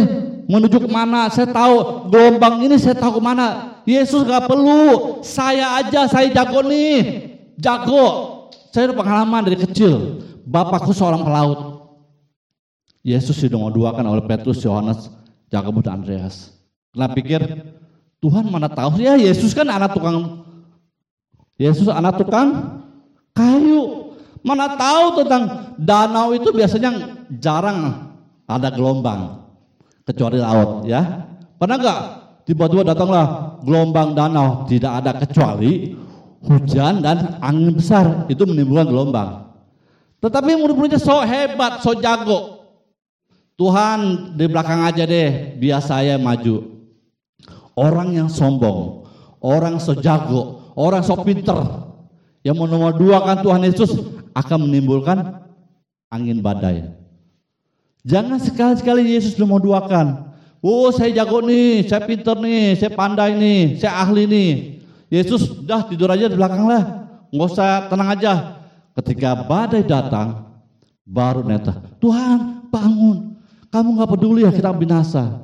menuju 0.45 0.85
ke 0.85 0.89
mana, 0.89 1.29
saya 1.33 1.49
tahu 1.49 2.09
gelombang 2.13 2.61
ini 2.61 2.77
saya 2.77 2.93
tahu 2.93 3.17
ke 3.17 3.21
mana. 3.25 3.81
Yesus 3.89 4.21
gak 4.23 4.45
perlu, 4.45 5.19
saya 5.25 5.81
aja, 5.81 6.05
saya 6.05 6.29
jago 6.29 6.61
nih, 6.61 7.25
jago. 7.57 8.05
Saya 8.69 8.89
udah 8.89 8.97
pengalaman 9.01 9.41
dari 9.45 9.57
kecil, 9.57 10.21
bapakku 10.45 10.93
seorang 10.93 11.25
pelaut. 11.25 11.89
Yesus 13.03 13.35
kan 13.43 14.05
oleh 14.07 14.23
Petrus, 14.23 14.63
Yohanes, 14.63 15.11
Yakobus 15.53 15.83
dan 15.85 16.01
Andreas. 16.01 16.55
Kenapa 16.93 17.13
pikir 17.17 17.41
Tuhan 18.23 18.47
mana 18.47 18.69
tahu 18.69 19.01
ya 19.01 19.17
Yesus 19.17 19.51
kan 19.51 19.67
anak 19.67 19.97
tukang 19.97 20.45
Yesus 21.57 21.85
anak 21.89 22.17
tukang 22.21 22.81
kayu. 23.35 24.02
Mana 24.43 24.75
tahu 24.75 25.23
tentang 25.23 25.73
danau 25.79 26.35
itu 26.35 26.51
biasanya 26.51 26.91
jarang 27.39 28.11
ada 28.43 28.67
gelombang 28.75 29.39
kecuali 30.03 30.35
laut 30.35 30.83
ya. 30.83 31.23
Pernah 31.55 31.77
enggak 31.79 31.99
tiba-tiba 32.43 32.83
datanglah 32.91 33.55
gelombang 33.63 34.11
danau 34.11 34.67
tidak 34.67 34.99
ada 34.99 35.11
kecuali 35.15 35.95
hujan 36.43 36.99
dan 36.99 37.39
angin 37.39 37.71
besar 37.71 38.27
itu 38.27 38.43
menimbulkan 38.43 38.91
gelombang. 38.91 39.29
Tetapi 40.19 40.59
murid-muridnya 40.59 40.99
so 40.99 41.23
hebat, 41.23 41.79
so 41.83 41.95
jago. 41.99 42.63
Tuhan 43.55 44.33
di 44.35 44.45
belakang 44.47 44.83
aja 44.83 45.03
deh, 45.07 45.55
biar 45.59 45.83
saya 45.83 46.19
maju. 46.19 46.83
Orang 47.75 48.15
yang 48.15 48.27
sombong, 48.27 49.07
orang 49.39 49.79
so 49.79 49.95
jago, 49.99 50.71
orang 50.75 51.03
so 51.03 51.15
pinter, 51.23 51.59
yang 52.43 52.55
mau 52.59 52.67
nomor 52.67 52.95
dua 52.95 53.23
kan 53.23 53.39
Tuhan 53.39 53.67
Yesus 53.67 54.22
akan 54.33 54.67
menimbulkan 54.67 55.41
angin 56.09 56.41
badai. 56.41 56.89
Jangan 58.03 58.37
sekali-sekali 58.37 59.15
Yesus 59.15 59.39
mau 59.39 59.61
duakan. 59.61 60.33
Oh 60.63 60.91
saya 60.91 61.11
jago 61.11 61.43
nih, 61.43 61.87
saya 61.87 62.03
pinter 62.03 62.35
nih, 62.39 62.75
saya 62.75 62.91
pandai 62.91 63.35
nih, 63.35 63.79
saya 63.79 63.99
ahli 64.03 64.23
nih. 64.27 64.51
Yesus 65.07 65.63
dah 65.63 65.87
tidur 65.87 66.11
aja 66.11 66.27
di 66.27 66.35
belakang 66.35 66.67
lah. 66.67 66.83
Nggak 67.31 67.47
usah 67.51 67.87
tenang 67.87 68.09
aja. 68.11 68.33
Ketika 68.93 69.43
badai 69.47 69.83
datang, 69.83 70.53
baru 71.03 71.43
neta. 71.43 71.79
Tuhan 71.99 72.69
bangun. 72.69 73.39
Kamu 73.73 73.89
nggak 73.97 74.11
peduli 74.15 74.45
ya 74.45 74.51
kita 74.53 74.69
binasa. 74.71 75.43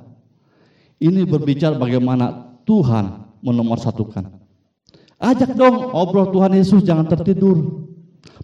Ini 0.99 1.23
berbicara 1.25 1.79
bagaimana 1.79 2.59
Tuhan 2.67 3.25
menomorsatukan. 3.39 4.35
Ajak 5.19 5.51
dong 5.55 5.91
obrol 5.91 6.31
Tuhan 6.31 6.55
Yesus 6.55 6.83
jangan 6.83 7.07
tertidur. 7.07 7.88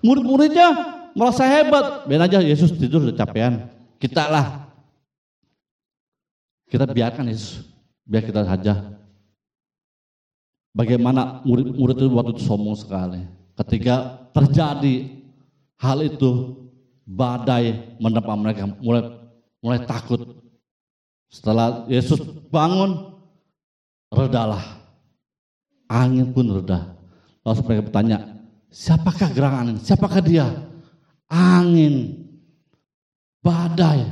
Murid-muridnya 0.04 0.68
merasa 1.16 1.48
hebat. 1.48 2.06
Ben 2.06 2.22
aja 2.22 2.44
Yesus 2.44 2.76
tidur 2.76 3.08
udah 3.08 3.16
capean. 3.16 3.72
Kita 3.98 4.28
lah. 4.28 4.70
Kita 6.70 6.86
biarkan 6.86 7.32
Yesus. 7.32 7.66
Biar 8.06 8.22
kita 8.22 8.46
saja. 8.46 8.96
Bagaimana 10.76 11.40
murid-murid 11.48 11.96
itu 11.96 12.12
waktu 12.12 12.32
itu 12.36 12.44
sombong 12.44 12.76
sekali. 12.76 13.24
Ketika 13.56 14.28
terjadi 14.36 15.08
hal 15.80 16.04
itu, 16.04 16.60
badai 17.08 17.96
menerpa 18.02 18.36
mereka, 18.36 18.68
mulai 18.84 19.08
mulai 19.64 19.80
takut. 19.88 20.20
Setelah 21.32 21.88
Yesus 21.88 22.20
bangun, 22.52 23.16
redalah. 24.12 24.84
Angin 25.88 26.34
pun 26.36 26.50
reda. 26.50 26.98
Lalu 27.46 27.62
mereka 27.62 27.82
bertanya, 27.88 28.18
siapakah 28.76 29.32
gerangan 29.32 29.72
ini? 29.72 29.80
Siapakah 29.80 30.20
dia? 30.20 30.52
Angin, 31.32 32.28
badai, 33.40 34.04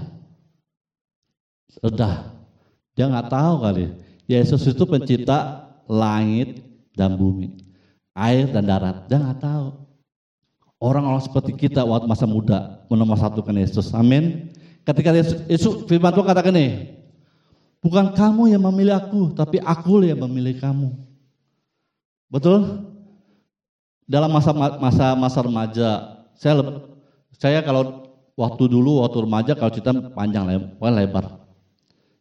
reda. 1.84 2.32
Dia 2.96 3.12
nggak 3.12 3.28
tahu 3.28 3.54
kali. 3.60 3.86
Yesus 4.24 4.64
itu 4.72 4.88
pencipta 4.88 5.68
langit 5.86 6.64
dan 6.96 7.20
bumi, 7.20 7.60
air 8.16 8.48
dan 8.48 8.64
darat. 8.64 9.04
Dia 9.12 9.20
nggak 9.20 9.44
tahu. 9.44 9.68
Orang-orang 10.80 11.24
seperti 11.24 11.56
kita 11.56 11.84
waktu 11.84 12.08
masa 12.08 12.28
muda 12.28 12.84
menomorsatukan 12.88 13.56
Yesus. 13.56 13.92
Amin. 13.96 14.52
Ketika 14.84 15.16
Yesus, 15.16 15.40
Yesus 15.48 15.74
firman 15.88 16.12
Tuhan 16.12 16.28
katakan 16.28 16.56
ini, 16.60 16.92
bukan 17.80 18.12
kamu 18.12 18.52
yang 18.52 18.64
memilih 18.68 19.00
aku, 19.00 19.32
tapi 19.32 19.64
aku 19.64 20.04
yang 20.04 20.20
memilih 20.28 20.60
kamu. 20.60 20.92
Betul? 22.28 22.93
Dalam 24.04 24.30
masa 24.36 24.52
masa 24.56 25.16
masa 25.16 25.40
remaja, 25.40 25.90
saya 26.36 26.60
saya 27.40 27.64
kalau 27.64 28.04
waktu 28.36 28.64
dulu 28.68 29.04
waktu 29.06 29.24
remaja 29.24 29.52
kalau 29.56 29.72
cerita 29.72 29.96
panjang 30.12 30.44
lebar, 30.44 30.92
lebar. 30.92 31.26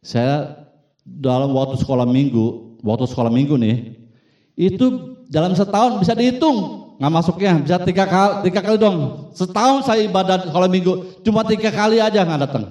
Saya 0.03 0.67
dalam 1.03 1.51
waktu 1.51 1.79
sekolah 1.79 2.07
minggu, 2.07 2.79
waktu 2.83 3.05
sekolah 3.07 3.31
minggu 3.31 3.55
nih, 3.59 3.99
itu 4.55 5.17
dalam 5.27 5.55
setahun 5.55 5.99
bisa 5.99 6.15
dihitung. 6.15 6.83
Nggak 7.01 7.13
masuknya 7.13 7.51
bisa 7.59 7.77
tiga 7.83 8.05
kali 8.07 8.47
tiga 8.47 8.61
kali 8.63 8.77
dong. 8.79 9.27
Setahun 9.35 9.83
saya 9.83 10.05
ibadah 10.07 10.47
sekolah 10.47 10.69
minggu 10.71 11.23
cuma 11.25 11.43
tiga 11.43 11.73
kali 11.73 11.99
aja 11.99 12.23
nggak 12.23 12.41
datang. 12.47 12.65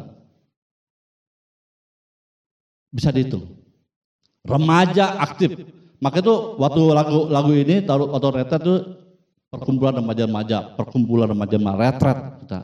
Bisa 2.89 3.13
dihitung. 3.13 3.45
Remaja 4.47 5.21
aktif. 5.21 5.53
Maka 6.03 6.19
itu 6.19 6.35
waktu 6.59 6.83
lagu 6.91 7.21
lagu 7.31 7.51
ini 7.55 7.83
taruh 7.87 8.11
waktu 8.11 8.43
itu 8.43 8.75
perkumpulan 9.53 10.01
remaja-remaja 10.01 10.73
perkumpulan 10.81 11.29
remaja 11.29 11.57
retret 11.77 12.19
kita 12.41 12.61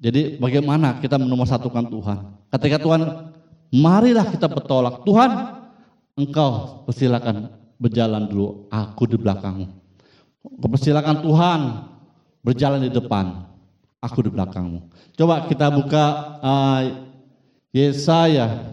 jadi 0.00 0.40
bagaimana 0.40 0.96
kita 1.04 1.20
menomorsatukan 1.20 1.92
Tuhan 1.92 2.18
ketika 2.56 2.80
Tuhan 2.80 3.00
marilah 3.68 4.24
kita 4.32 4.48
bertolak 4.48 5.04
Tuhan 5.04 5.60
engkau 6.16 6.82
persilakan 6.88 7.52
berjalan 7.76 8.24
dulu 8.24 8.64
aku 8.72 9.04
di 9.04 9.20
belakangmu 9.20 9.80
Persilakan 10.40 11.20
Tuhan 11.20 11.60
berjalan 12.40 12.80
di 12.88 12.90
depan, 12.92 13.44
aku 14.00 14.24
di 14.24 14.30
belakangmu. 14.32 14.88
Coba 15.16 15.44
kita 15.44 15.68
buka 15.68 16.04
uh, 16.40 16.80
Yesaya. 17.76 18.72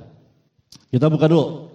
Kita 0.88 1.12
buka 1.12 1.28
dulu. 1.28 1.67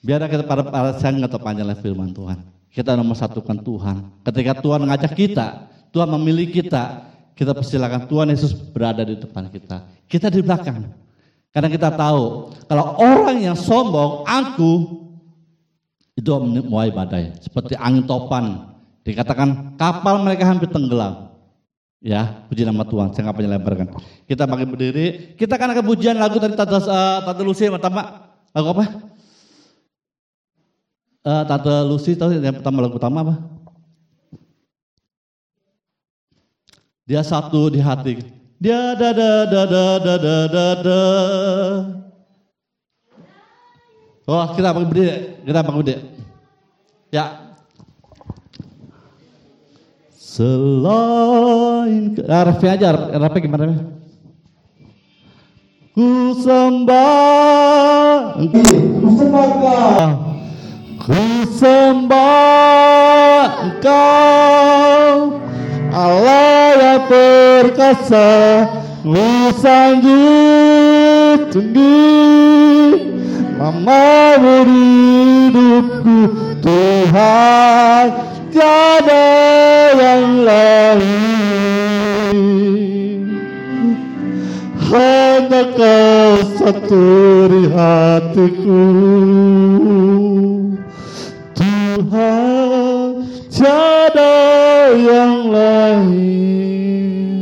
Biar 0.00 0.24
kita 0.26 0.44
pada 0.44 0.64
pada 0.64 0.96
saya 0.96 1.16
nggak 1.16 1.36
panjang 1.38 1.68
firman 1.78 2.12
Tuhan. 2.12 2.40
Kita 2.72 2.96
nomor 2.98 3.14
satukan 3.14 3.60
Tuhan. 3.62 3.96
Ketika 4.26 4.58
Tuhan 4.58 4.82
ngajak 4.90 5.12
kita, 5.14 5.46
Tuhan 5.94 6.10
memilih 6.18 6.50
kita, 6.50 7.06
kita 7.38 7.54
persilakan 7.54 8.10
Tuhan 8.10 8.28
Yesus 8.34 8.50
berada 8.50 9.06
di 9.06 9.14
depan 9.14 9.46
kita. 9.46 9.86
Kita 10.10 10.26
di 10.26 10.42
belakang. 10.42 11.03
Karena 11.54 11.70
kita 11.70 11.94
tahu 11.94 12.50
kalau 12.66 12.98
orang 12.98 13.38
yang 13.38 13.54
sombong, 13.54 14.26
angkuh, 14.26 15.06
itu 16.18 16.30
mulai 16.66 16.90
badai. 16.90 17.30
Seperti 17.38 17.78
angin 17.78 18.02
topan. 18.10 18.74
Dikatakan 19.06 19.78
kapal 19.78 20.26
mereka 20.26 20.50
hampir 20.50 20.66
tenggelam. 20.66 21.30
Ya, 22.04 22.44
puji 22.50 22.66
nama 22.66 22.82
Tuhan. 22.84 23.14
Saya 23.14 23.30
nggak 23.30 23.36
panjang 23.38 23.54
lebarkan. 23.54 23.88
Kita 24.26 24.44
pakai 24.44 24.66
berdiri. 24.66 25.06
Kita 25.38 25.54
kan 25.54 25.72
akan 25.72 25.84
pujian 25.86 26.18
lagu 26.18 26.36
tadi 26.42 26.52
Tante, 26.52 26.84
uh, 26.84 27.22
Tante 27.22 27.42
Lucy 27.46 27.70
pertama. 27.70 28.34
Lagu 28.52 28.68
apa? 28.74 28.84
Uh, 31.24 31.42
Tante 31.48 31.74
Lucy 31.88 32.12
tahu 32.12 32.36
yang 32.36 32.60
pertama 32.60 32.84
lagu 32.84 32.98
pertama 32.98 33.18
apa? 33.24 33.34
Dia 37.08 37.24
satu 37.24 37.72
di 37.72 37.80
hati. 37.80 38.43
Dia 38.64 38.96
da 38.96 39.12
da 39.12 39.44
da 39.44 39.62
da 39.68 39.84
da 40.00 40.14
da 40.16 40.36
da 40.48 40.66
da. 40.80 41.00
Oh, 44.24 44.44
kita 44.56 44.72
pakai 44.72 44.88
berdiri, 44.88 45.44
kita 45.44 45.60
pakai 45.60 45.78
berdiri. 45.84 46.00
Ya. 47.12 47.44
Selain 50.16 52.16
RF 52.16 52.60
aja, 52.64 53.12
RF 53.12 53.34
gimana? 53.36 53.84
Ku 55.92 56.32
sembah, 56.40 58.48
ku 58.48 58.64
sembah 59.12 60.08
Ku 61.04 61.20
sembah 61.52 63.13
perkasa 67.54 68.66
Ku 69.04 69.54
sanjung 69.62 71.52
tinggi 71.52 72.02
Mama 73.54 74.34
beri 74.42 75.54
hidupku 75.54 76.18
Tuhan 76.64 78.06
Tiada 78.54 79.26
yang 79.98 80.46
lain. 80.46 81.10
Hanya 84.78 85.74
kau 85.74 86.38
satu 86.54 87.06
di 87.50 87.66
hatiku. 87.74 88.86
Tuhan 91.58 93.26
tiada 93.50 94.38
yang 94.94 95.50
lain 95.50 97.33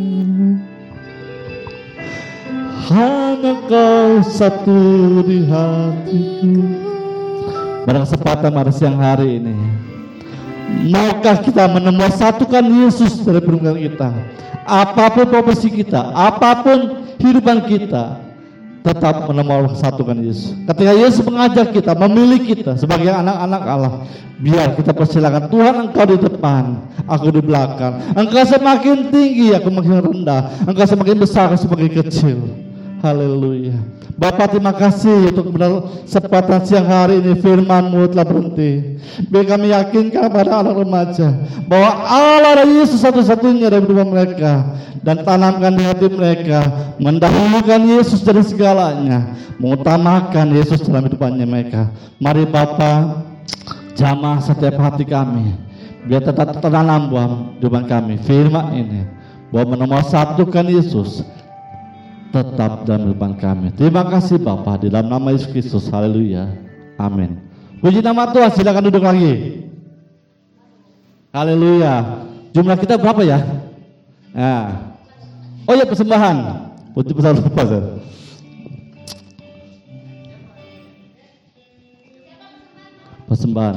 Hanya 2.83 3.62
kau 3.71 4.18
satu 4.27 5.23
di 5.23 5.47
hatiku 5.47 6.55
Pada 7.87 8.03
kesempatan 8.03 8.51
pada 8.51 8.73
siang 8.75 8.99
hari 8.99 9.38
ini 9.38 9.55
Maukah 10.90 11.38
kita 11.47 11.71
menemukan 11.71 12.11
satukan 12.11 12.64
Yesus 12.66 13.23
dari 13.23 13.38
perunggungan 13.38 13.79
kita 13.79 14.11
Apa 14.66 15.14
pun 15.14 15.31
profesi 15.31 15.71
kita 15.71 16.11
Apa 16.11 16.66
pun 16.66 17.07
hidupan 17.23 17.71
kita 17.71 18.18
tetap 18.83 19.31
menemukan 19.31 19.79
satukan 19.79 20.18
Yesus. 20.18 20.59
Ketika 20.66 20.92
Yesus 20.92 21.23
mengajak 21.23 21.71
kita, 21.71 21.95
memilih 21.95 22.42
kita 22.42 22.75
sebagai 22.75 23.14
anak-anak 23.14 23.62
Allah, 23.62 23.92
biar 24.42 24.75
kita 24.75 24.90
persilakan 24.90 25.47
Tuhan 25.47 25.75
engkau 25.87 26.03
di 26.11 26.18
depan, 26.18 26.83
aku 27.07 27.31
di 27.31 27.40
belakang. 27.47 28.03
Engkau 28.18 28.42
semakin 28.42 29.14
tinggi, 29.14 29.55
aku 29.55 29.71
semakin 29.71 29.99
rendah. 30.03 30.42
Engkau 30.66 30.87
semakin 30.87 31.16
besar, 31.23 31.55
aku 31.55 31.62
semakin 31.62 31.88
kecil. 32.03 32.62
Haleluya. 33.03 33.75
Bapak 34.15 34.55
terima 34.55 34.71
kasih 34.71 35.35
untuk 35.35 35.51
kesempatan 35.59 36.62
siang 36.62 36.87
hari 36.87 37.19
ini 37.19 37.35
firmanmu 37.35 38.15
telah 38.15 38.23
berhenti. 38.23 39.03
Biar 39.27 39.43
kami 39.43 39.75
yakinkan 39.75 40.31
pada 40.31 40.62
anak 40.62 40.79
remaja 40.79 41.35
bahwa 41.67 41.91
Allah 42.07 42.62
dan 42.62 42.71
Yesus 42.71 43.03
satu-satunya 43.03 43.75
dari 43.75 43.83
hidup 43.83 44.07
mereka 44.07 44.79
dan 45.03 45.27
tanamkan 45.27 45.75
di 45.75 45.83
hati 45.83 46.07
mereka 46.15 46.62
mendahulukan 47.03 47.83
Yesus 47.83 48.23
dari 48.23 48.47
segalanya, 48.47 49.35
mengutamakan 49.59 50.55
Yesus 50.55 50.87
dalam 50.87 51.11
hidupannya 51.11 51.43
mereka. 51.43 51.91
Mari 52.23 52.47
Bapak 52.47 53.27
jamah 53.99 54.38
setiap 54.38 54.79
hati 54.79 55.03
kami 55.03 55.59
biar 56.07 56.23
tetap 56.23 56.55
tertanam 56.55 57.11
buat 57.11 57.59
hidupan 57.59 57.83
kami 57.91 58.15
firman 58.23 58.79
ini 58.79 59.03
bahwa 59.51 59.75
menomor 59.75 60.07
satukan 60.07 60.71
Yesus 60.71 61.27
tetap 62.33 62.88
dalam 62.88 63.12
depan 63.12 63.37
kami. 63.37 63.68
Terima 63.77 64.09
kasih 64.09 64.40
Bapak 64.40 64.83
di 64.83 64.88
dalam 64.88 65.12
nama 65.12 65.37
Yesus 65.37 65.53
Kristus. 65.53 65.92
Haleluya. 65.92 66.49
Amin. 66.97 67.37
Puji 67.85 68.01
nama 68.01 68.33
Tuhan, 68.33 68.51
silakan 68.57 68.88
duduk 68.88 69.05
lagi. 69.05 69.61
Haleluya. 71.37 72.25
Jumlah 72.57 72.77
kita 72.81 72.97
berapa 72.97 73.21
ya? 73.21 73.38
Nah. 74.33 74.97
Oh 75.68 75.77
ya 75.77 75.85
persembahan. 75.85 76.37
Puji 76.97 77.12
besar 77.12 77.37
lupa 77.37 77.62
saya. 77.68 77.85
Persembahan. 83.29 83.77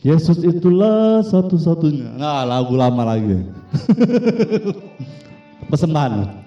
Yesus 0.00 0.40
itulah 0.40 1.20
satu-satunya. 1.28 2.16
Nah, 2.16 2.48
lagu 2.48 2.72
lama 2.72 3.04
lagi. 3.04 3.36
persembahan. 5.70 6.42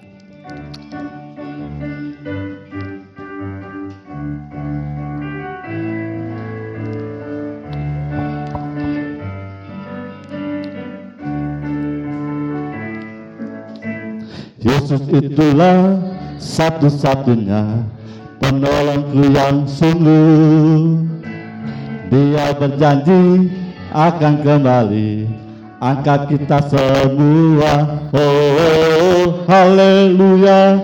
Yesus 14.64 15.04
itulah 15.12 16.00
satu-satunya 16.40 17.84
penolongku 18.40 19.28
yang 19.32 19.64
sungguh. 19.64 21.00
Dia 22.12 22.54
berjanji 22.54 23.50
akan 23.92 24.34
kembali 24.44 25.26
angkat 25.84 26.20
kita 26.32 26.58
semua. 26.70 27.72
Oh, 28.14 28.83
haleluya. 29.48 30.80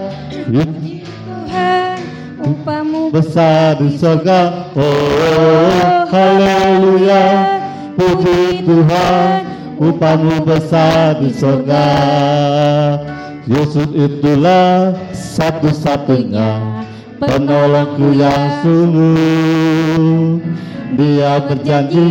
Tuhan, 0.46 1.98
upamu 2.40 3.10
Besar 3.10 3.80
di 3.80 3.96
surga. 3.98 4.70
Oh, 4.76 6.06
haleluya. 6.08 7.24
Puji 7.98 8.64
Tuhan, 8.64 9.40
upamu 9.76 10.40
besar 10.46 11.20
di 11.20 11.28
surga. 11.34 11.86
Yesus 13.50 13.90
itulah 13.92 14.94
satu-satunya 15.10 16.80
penolongku 17.18 18.14
yang 18.14 18.62
sungguh. 18.64 20.40
Dia 20.96 21.40
berjanji 21.44 22.08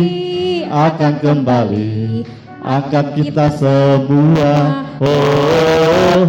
akan 0.70 1.12
kembali 1.20 2.22
angkat 2.60 3.06
kita 3.18 3.46
semua. 3.56 4.84
Oh, 5.00 5.79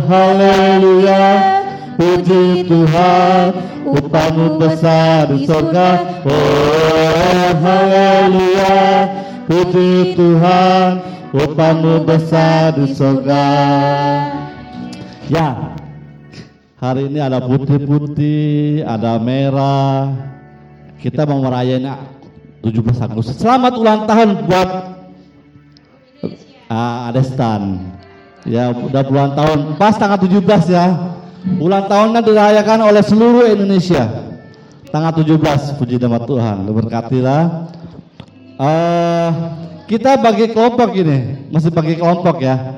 haleluya. 0.07 1.23
Puji 2.01 2.65
Tuhan, 2.65 3.45
upahmu 3.85 4.57
besar 4.57 5.29
di 5.29 5.45
surga. 5.45 5.89
Oh, 6.25 7.51
haleluya. 7.61 8.77
Puji 9.45 10.17
Tuhan, 10.17 10.89
upahmu 11.29 12.07
besar 12.09 12.73
di 12.73 12.89
surga. 12.89 13.45
Ya, 15.29 15.77
hari 16.81 17.07
ini 17.07 17.19
ada 17.21 17.43
putih-putih, 17.45 18.81
ada 18.81 19.21
merah. 19.21 20.09
Kita 20.97 21.29
mau 21.29 21.41
merayain 21.41 21.85
17 22.65 22.97
Agustus. 22.97 23.37
Selamat 23.37 23.73
ulang 23.77 24.09
tahun 24.09 24.29
buat 24.49 24.69
ah, 26.69 27.13
Adestan. 27.13 28.00
Ya, 28.45 28.73
udah 28.73 29.01
puluhan 29.05 29.31
tahun. 29.37 29.59
Pas 29.77 29.93
tanggal 29.97 30.17
17 30.17 30.69
ya. 30.69 30.85
Ulang 31.57 31.89
tahunnya 31.89 32.21
dirayakan 32.21 32.79
oleh 32.89 33.03
seluruh 33.05 33.49
Indonesia. 33.49 34.05
Tanggal 34.93 35.23
17, 35.23 35.77
puji 35.77 35.97
nama 35.97 36.21
Tuhan. 36.21 36.67
Berkatilah. 36.69 37.41
Eh, 38.61 39.29
kita 39.89 40.21
bagi 40.21 40.53
kelompok 40.53 40.93
ini, 40.93 41.49
masih 41.49 41.73
bagi 41.73 41.97
kelompok 41.97 42.45
ya. 42.45 42.77